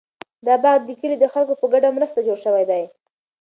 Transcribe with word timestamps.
دا 0.45 0.55
باغ 0.63 0.79
د 0.85 0.89
کلي 0.99 1.15
د 1.19 1.25
خلکو 1.33 1.53
په 1.59 1.65
ګډه 1.73 1.89
مرسته 1.97 2.19
جوړ 2.27 2.37
شوی 2.45 2.63
دی. 2.71 2.83